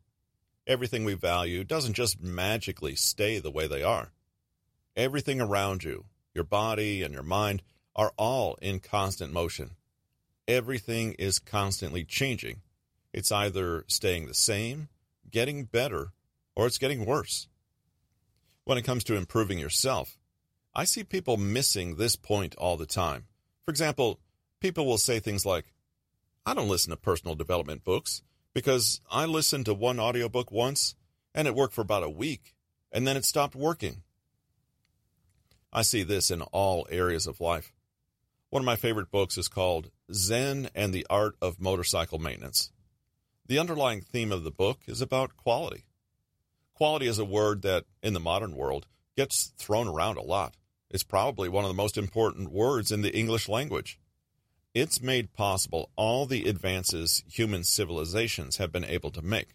Everything 0.66 1.06
we 1.06 1.14
value 1.14 1.64
doesn't 1.64 1.94
just 1.94 2.22
magically 2.22 2.94
stay 2.94 3.38
the 3.38 3.50
way 3.50 3.66
they 3.66 3.82
are. 3.82 4.12
Everything 4.94 5.40
around 5.40 5.82
you, 5.82 6.04
your 6.34 6.44
body 6.44 7.02
and 7.02 7.14
your 7.14 7.22
mind, 7.22 7.62
are 7.94 8.12
all 8.18 8.58
in 8.60 8.80
constant 8.80 9.32
motion. 9.32 9.76
Everything 10.46 11.14
is 11.14 11.38
constantly 11.38 12.04
changing. 12.04 12.60
It's 13.14 13.32
either 13.32 13.86
staying 13.88 14.26
the 14.26 14.34
same, 14.34 14.90
getting 15.30 15.64
better, 15.64 16.08
or 16.54 16.66
it's 16.66 16.76
getting 16.76 17.06
worse. 17.06 17.48
When 18.64 18.76
it 18.76 18.84
comes 18.84 19.04
to 19.04 19.16
improving 19.16 19.58
yourself, 19.58 20.18
I 20.74 20.84
see 20.84 21.02
people 21.02 21.38
missing 21.38 21.96
this 21.96 22.14
point 22.14 22.54
all 22.56 22.76
the 22.76 22.84
time. 22.84 23.24
For 23.64 23.70
example, 23.70 24.20
people 24.60 24.84
will 24.84 24.98
say 24.98 25.18
things 25.18 25.46
like, 25.46 25.72
I 26.44 26.52
don't 26.52 26.68
listen 26.68 26.90
to 26.90 26.98
personal 26.98 27.36
development 27.36 27.82
books 27.82 28.20
because 28.56 29.02
I 29.10 29.26
listened 29.26 29.66
to 29.66 29.74
one 29.74 30.00
audiobook 30.00 30.50
once 30.50 30.94
and 31.34 31.46
it 31.46 31.54
worked 31.54 31.74
for 31.74 31.82
about 31.82 32.02
a 32.02 32.08
week 32.08 32.54
and 32.90 33.06
then 33.06 33.14
it 33.14 33.26
stopped 33.26 33.54
working. 33.54 34.00
I 35.70 35.82
see 35.82 36.02
this 36.02 36.30
in 36.30 36.40
all 36.40 36.86
areas 36.88 37.26
of 37.26 37.38
life. 37.38 37.74
One 38.48 38.62
of 38.62 38.64
my 38.64 38.76
favorite 38.76 39.10
books 39.10 39.36
is 39.36 39.48
called 39.48 39.90
Zen 40.10 40.70
and 40.74 40.94
the 40.94 41.06
Art 41.10 41.36
of 41.42 41.60
Motorcycle 41.60 42.18
Maintenance. 42.18 42.72
The 43.46 43.58
underlying 43.58 44.00
theme 44.00 44.32
of 44.32 44.42
the 44.42 44.50
book 44.50 44.78
is 44.86 45.02
about 45.02 45.36
quality. 45.36 45.84
Quality 46.72 47.08
is 47.08 47.18
a 47.18 47.26
word 47.26 47.60
that, 47.60 47.84
in 48.02 48.14
the 48.14 48.20
modern 48.20 48.56
world, 48.56 48.86
gets 49.18 49.52
thrown 49.58 49.86
around 49.86 50.16
a 50.16 50.22
lot. 50.22 50.54
It's 50.88 51.04
probably 51.04 51.50
one 51.50 51.64
of 51.64 51.68
the 51.68 51.74
most 51.74 51.98
important 51.98 52.50
words 52.50 52.90
in 52.90 53.02
the 53.02 53.14
English 53.14 53.50
language. 53.50 54.00
It's 54.76 55.00
made 55.00 55.32
possible 55.32 55.90
all 55.96 56.26
the 56.26 56.46
advances 56.46 57.24
human 57.26 57.64
civilizations 57.64 58.58
have 58.58 58.70
been 58.70 58.84
able 58.84 59.10
to 59.12 59.22
make. 59.22 59.54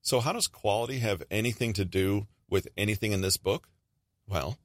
So, 0.00 0.20
how 0.20 0.32
does 0.32 0.46
quality 0.46 1.00
have 1.00 1.22
anything 1.30 1.74
to 1.74 1.84
do 1.84 2.26
with 2.48 2.66
anything 2.74 3.12
in 3.12 3.20
this 3.20 3.36
book? 3.36 3.68
Well, 4.26 4.56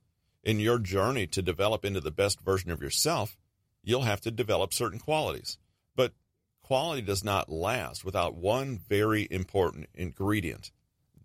in 0.46 0.62
your 0.62 0.80
journey 0.80 1.28
to 1.28 1.42
develop 1.42 1.84
into 1.84 2.00
the 2.00 2.10
best 2.10 2.40
version 2.40 2.72
of 2.72 2.82
yourself, 2.82 3.36
you'll 3.84 4.04
have 4.04 4.22
to 4.22 4.32
develop 4.32 4.74
certain 4.74 4.98
qualities. 4.98 5.58
But 5.94 6.14
quality 6.62 7.02
does 7.02 7.26
not 7.26 7.52
last 7.52 8.06
without 8.06 8.36
one 8.36 8.80
very 8.88 9.28
important 9.30 9.88
ingredient. 9.94 10.72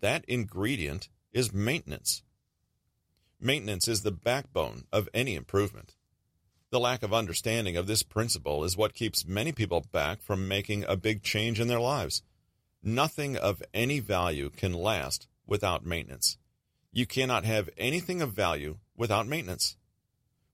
That 0.01 0.25
ingredient 0.27 1.07
is 1.31 1.53
maintenance. 1.53 2.21
Maintenance 3.39 3.87
is 3.87 4.01
the 4.01 4.11
backbone 4.11 4.87
of 4.91 5.07
any 5.13 5.35
improvement. 5.35 5.94
The 6.75 6.79
lack 6.81 7.03
of 7.03 7.13
understanding 7.13 7.77
of 7.77 7.87
this 7.87 8.03
principle 8.03 8.65
is 8.65 8.75
what 8.75 8.93
keeps 8.93 9.25
many 9.25 9.53
people 9.53 9.85
back 9.93 10.21
from 10.21 10.49
making 10.49 10.83
a 10.83 10.97
big 10.97 11.23
change 11.23 11.57
in 11.57 11.69
their 11.69 11.79
lives. 11.79 12.21
Nothing 12.83 13.37
of 13.37 13.63
any 13.73 14.01
value 14.01 14.49
can 14.49 14.73
last 14.73 15.29
without 15.47 15.85
maintenance. 15.85 16.37
You 16.91 17.05
cannot 17.05 17.45
have 17.45 17.69
anything 17.77 18.21
of 18.21 18.33
value 18.33 18.79
without 18.93 19.25
maintenance. 19.25 19.77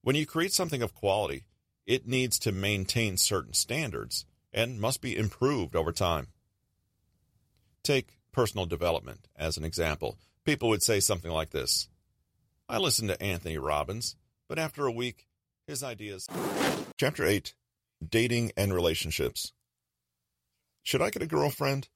When 0.04 0.16
you 0.16 0.28
create 0.28 0.54
something 0.54 0.84
of 0.84 0.94
quality, 0.94 1.46
it 1.88 2.06
needs 2.06 2.38
to 2.42 2.52
maintain 2.52 3.18
certain 3.18 3.54
standards 3.54 4.28
and 4.54 4.80
must 4.80 5.02
be 5.02 5.18
improved 5.18 5.76
over 5.76 5.92
time. 5.92 6.28
Take 7.82 8.20
personal 8.32 8.68
development 8.68 9.28
as 9.36 9.58
an 9.58 9.66
example. 9.66 10.20
People 10.46 10.70
would 10.70 10.84
say 10.84 11.00
something 11.00 11.32
like 11.32 11.50
this 11.50 11.90
I 12.70 12.78
listened 12.78 13.10
to 13.10 13.24
Anthony 13.24 13.58
Robbins, 13.58 14.16
but 14.48 14.60
after 14.60 14.86
a 14.86 14.92
week, 14.92 15.26
his 15.72 15.84
ideas. 15.84 16.28
Chapter 16.98 17.26
8 17.26 17.56
Dating 18.08 18.52
and 18.58 18.74
Relationships. 18.74 19.54
Should 20.84 21.02
I 21.02 21.10
get 21.10 21.22
a 21.22 21.28
girlfriend? 21.28 21.88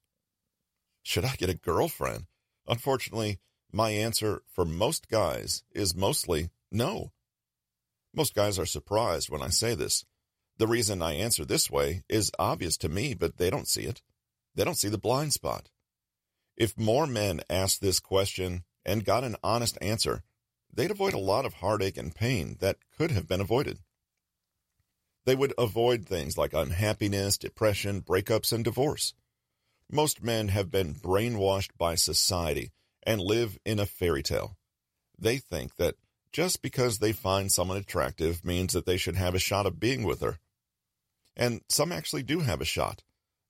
Should 1.02 1.24
I 1.24 1.36
get 1.36 1.50
a 1.50 1.54
girlfriend? 1.54 2.26
Unfortunately, 2.66 3.38
my 3.72 3.90
answer 3.90 4.42
for 4.52 4.64
most 4.64 5.08
guys 5.08 5.62
is 5.72 5.94
mostly 5.94 6.50
no. 6.72 7.12
Most 8.14 8.34
guys 8.34 8.58
are 8.58 8.66
surprised 8.66 9.28
when 9.28 9.42
I 9.42 9.48
say 9.48 9.74
this. 9.74 10.04
The 10.58 10.66
reason 10.66 11.02
I 11.02 11.12
answer 11.12 11.44
this 11.44 11.70
way 11.70 12.02
is 12.08 12.32
obvious 12.38 12.76
to 12.78 12.88
me, 12.88 13.14
but 13.14 13.36
they 13.36 13.50
don't 13.50 13.68
see 13.68 13.82
it. 13.82 14.00
They 14.54 14.64
don't 14.64 14.78
see 14.78 14.88
the 14.88 14.96
blind 14.96 15.34
spot. 15.34 15.68
If 16.56 16.78
more 16.78 17.06
men 17.06 17.42
asked 17.50 17.82
this 17.82 18.00
question 18.00 18.64
and 18.86 19.04
got 19.04 19.24
an 19.24 19.36
honest 19.42 19.76
answer, 19.82 20.22
they'd 20.76 20.90
avoid 20.90 21.14
a 21.14 21.18
lot 21.18 21.44
of 21.46 21.54
heartache 21.54 21.96
and 21.96 22.14
pain 22.14 22.56
that 22.60 22.76
could 22.96 23.10
have 23.10 23.26
been 23.26 23.40
avoided. 23.40 23.78
They 25.24 25.34
would 25.34 25.54
avoid 25.58 26.06
things 26.06 26.38
like 26.38 26.52
unhappiness, 26.52 27.36
depression, 27.36 28.02
breakups, 28.02 28.52
and 28.52 28.62
divorce. 28.62 29.14
Most 29.90 30.22
men 30.22 30.48
have 30.48 30.70
been 30.70 30.94
brainwashed 30.94 31.70
by 31.76 31.94
society 31.96 32.70
and 33.02 33.20
live 33.20 33.58
in 33.64 33.80
a 33.80 33.86
fairy 33.86 34.22
tale. 34.22 34.56
They 35.18 35.38
think 35.38 35.76
that 35.76 35.96
just 36.32 36.60
because 36.60 36.98
they 36.98 37.12
find 37.12 37.50
someone 37.50 37.78
attractive 37.78 38.44
means 38.44 38.72
that 38.72 38.84
they 38.84 38.98
should 38.98 39.16
have 39.16 39.34
a 39.34 39.40
shot 39.40 39.66
of 39.66 39.80
being 39.80 40.04
with 40.04 40.20
her. 40.20 40.38
And 41.36 41.62
some 41.68 41.92
actually 41.92 42.22
do 42.22 42.40
have 42.40 42.60
a 42.60 42.66
shot, 42.66 43.02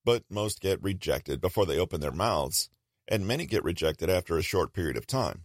but 0.05 0.25
most 0.31 0.61
get 0.61 0.83
rejected 0.83 1.41
before 1.41 1.67
they 1.67 1.79
open 1.79 2.01
their 2.01 2.13
mouths, 2.13 2.69
and 3.09 3.27
many 3.27 3.47
get 3.47 3.65
rejected 3.65 4.09
after 4.09 4.39
a 4.39 4.43
short 4.43 4.73
period 4.73 4.97
of 4.97 5.07
time. 5.07 5.45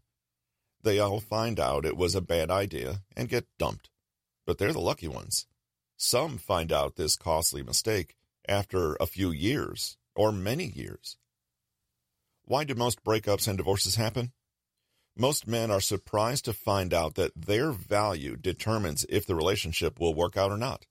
They 0.84 1.00
all 1.00 1.20
find 1.20 1.60
out 1.60 1.86
it 1.86 1.98
was 1.98 2.16
a 2.16 2.22
bad 2.22 2.50
idea 2.50 3.02
and 3.16 3.30
get 3.30 3.48
dumped, 3.60 3.90
but 4.46 4.58
they're 4.58 4.74
the 4.74 4.80
lucky 4.80 5.08
ones. 5.08 5.46
Some 5.96 6.38
find 6.38 6.72
out 6.72 6.96
this 6.96 7.16
costly 7.16 7.62
mistake 7.62 8.16
after 8.48 8.96
a 8.96 9.06
few 9.06 9.32
years 9.32 9.98
or 10.16 10.32
many 10.32 10.66
years. 10.66 11.18
Why 12.46 12.64
do 12.64 12.74
most 12.74 13.04
breakups 13.04 13.48
and 13.48 13.58
divorces 13.58 13.96
happen? 13.96 14.32
Most 15.16 15.46
men 15.46 15.70
are 15.70 15.82
surprised 15.82 16.46
to 16.46 16.54
find 16.54 16.94
out 16.94 17.16
that 17.16 17.34
their 17.36 17.72
value 17.72 18.36
determines 18.36 19.06
if 19.10 19.28
the 19.28 19.36
relationship 19.36 20.00
will 20.00 20.14
work 20.14 20.38
out 20.38 20.52
or 20.52 20.58
not. 20.58 20.86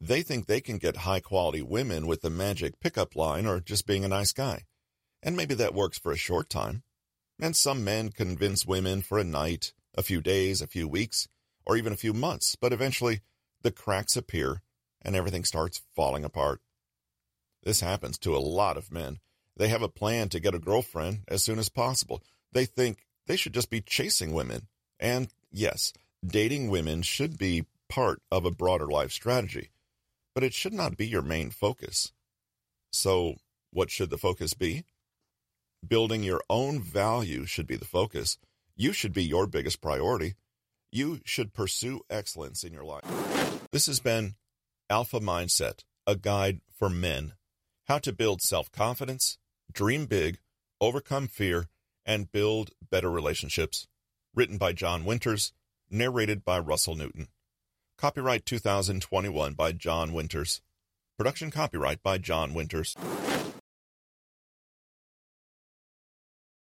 They 0.00 0.22
think 0.22 0.46
they 0.46 0.60
can 0.60 0.78
get 0.78 0.98
high 0.98 1.20
quality 1.20 1.60
women 1.60 2.06
with 2.06 2.22
the 2.22 2.30
magic 2.30 2.80
pickup 2.80 3.16
line 3.16 3.46
or 3.46 3.60
just 3.60 3.86
being 3.86 4.04
a 4.04 4.08
nice 4.08 4.32
guy. 4.32 4.64
And 5.22 5.36
maybe 5.36 5.54
that 5.54 5.74
works 5.74 5.98
for 5.98 6.12
a 6.12 6.16
short 6.16 6.48
time. 6.48 6.82
And 7.42 7.56
some 7.56 7.84
men 7.84 8.10
convince 8.10 8.66
women 8.66 9.02
for 9.02 9.18
a 9.18 9.24
night, 9.24 9.72
a 9.96 10.02
few 10.02 10.20
days, 10.20 10.60
a 10.60 10.66
few 10.66 10.86
weeks, 10.86 11.26
or 11.64 11.76
even 11.76 11.92
a 11.92 11.96
few 11.96 12.12
months, 12.12 12.56
but 12.56 12.72
eventually 12.72 13.20
the 13.62 13.70
cracks 13.70 14.16
appear 14.16 14.62
and 15.02 15.16
everything 15.16 15.44
starts 15.44 15.82
falling 15.94 16.24
apart. 16.24 16.60
This 17.62 17.80
happens 17.80 18.18
to 18.18 18.36
a 18.36 18.38
lot 18.38 18.76
of 18.76 18.92
men. 18.92 19.18
They 19.56 19.68
have 19.68 19.82
a 19.82 19.88
plan 19.88 20.28
to 20.30 20.40
get 20.40 20.54
a 20.54 20.58
girlfriend 20.58 21.20
as 21.28 21.42
soon 21.42 21.58
as 21.58 21.68
possible. 21.68 22.22
They 22.52 22.64
think 22.64 23.04
they 23.26 23.36
should 23.36 23.54
just 23.54 23.70
be 23.70 23.80
chasing 23.80 24.32
women. 24.32 24.68
And 24.98 25.28
yes, 25.50 25.92
dating 26.26 26.68
women 26.68 27.02
should 27.02 27.38
be 27.38 27.66
part 27.88 28.20
of 28.30 28.44
a 28.44 28.50
broader 28.50 28.86
life 28.86 29.12
strategy, 29.12 29.70
but 30.34 30.44
it 30.44 30.54
should 30.54 30.72
not 30.72 30.96
be 30.96 31.06
your 31.06 31.22
main 31.22 31.50
focus. 31.50 32.12
So, 32.92 33.36
what 33.72 33.90
should 33.90 34.10
the 34.10 34.18
focus 34.18 34.54
be? 34.54 34.84
Building 35.86 36.22
your 36.22 36.42
own 36.50 36.80
value 36.80 37.46
should 37.46 37.66
be 37.66 37.76
the 37.76 37.86
focus. 37.86 38.36
You 38.76 38.92
should 38.92 39.12
be 39.12 39.24
your 39.24 39.46
biggest 39.46 39.80
priority. 39.80 40.34
You 40.92 41.20
should 41.24 41.54
pursue 41.54 42.02
excellence 42.10 42.62
in 42.64 42.72
your 42.72 42.84
life. 42.84 43.04
This 43.72 43.86
has 43.86 43.98
been 43.98 44.34
Alpha 44.90 45.20
Mindset, 45.20 45.84
a 46.06 46.16
guide 46.16 46.60
for 46.70 46.90
men. 46.90 47.32
How 47.88 47.98
to 47.98 48.12
build 48.12 48.42
self 48.42 48.70
confidence, 48.70 49.38
dream 49.72 50.06
big, 50.06 50.38
overcome 50.80 51.28
fear, 51.28 51.68
and 52.04 52.30
build 52.30 52.70
better 52.90 53.10
relationships. 53.10 53.86
Written 54.34 54.58
by 54.58 54.72
John 54.72 55.04
Winters, 55.04 55.52
narrated 55.90 56.44
by 56.44 56.58
Russell 56.58 56.94
Newton. 56.94 57.28
Copyright 57.96 58.44
2021 58.44 59.54
by 59.54 59.72
John 59.72 60.12
Winters. 60.12 60.60
Production 61.16 61.50
copyright 61.50 62.02
by 62.02 62.18
John 62.18 62.54
Winters. 62.54 62.96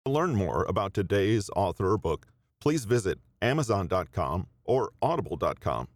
To 0.09 0.13
learn 0.13 0.35
more 0.35 0.65
about 0.67 0.95
today's 0.95 1.51
author 1.55 1.91
or 1.91 1.97
book, 1.99 2.25
please 2.59 2.85
visit 2.85 3.19
Amazon.com 3.43 4.47
or 4.65 4.89
Audible.com. 5.03 5.87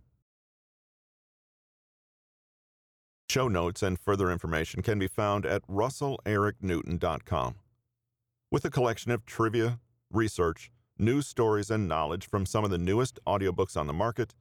Show 3.28 3.47
notes 3.47 3.82
and 3.82 3.99
further 3.99 4.30
information 4.30 4.84
can 4.84 4.99
be 4.99 5.08
found 5.08 5.47
at 5.47 5.65
RussellEricNewton.com. 5.65 7.56
With 8.52 8.63
a 8.63 8.69
collection 8.69 9.10
of 9.10 9.26
trivia, 9.26 9.80
research, 10.12 10.69
news 10.99 11.26
stories, 11.26 11.71
and 11.71 11.88
knowledge 11.88 12.30
from 12.30 12.45
some 12.45 12.63
of 12.63 12.69
the 12.69 12.78
newest 12.78 13.19
audiobooks 13.26 13.76
on 13.76 13.88
the 13.88 13.93
market, 13.93 14.36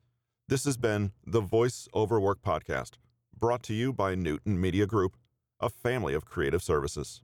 this 0.49 0.67
has 0.67 0.77
been 0.77 1.13
the 1.27 1.41
Voice 1.41 1.89
Over 1.95 2.21
Work 2.21 2.43
Podcast, 2.43 2.99
brought 3.35 3.63
to 3.63 3.73
you 3.73 3.95
by 3.95 4.15
Newton 4.15 4.61
Media 4.61 4.85
Group, 4.85 5.17
a 5.61 5.71
family 5.71 6.13
of 6.13 6.27
creative 6.27 6.63
services. 6.63 7.23